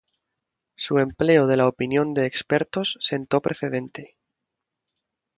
[0.75, 4.17] Su empleo de la opinión de expertos sentó precedente.